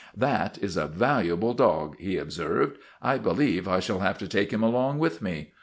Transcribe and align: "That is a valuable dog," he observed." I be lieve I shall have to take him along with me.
"That 0.31 0.57
is 0.63 0.77
a 0.77 0.87
valuable 0.87 1.53
dog," 1.53 1.95
he 1.99 2.17
observed." 2.17 2.79
I 3.03 3.19
be 3.19 3.29
lieve 3.33 3.67
I 3.67 3.79
shall 3.79 3.99
have 3.99 4.17
to 4.17 4.27
take 4.27 4.51
him 4.51 4.63
along 4.63 4.97
with 4.97 5.21
me. 5.21 5.51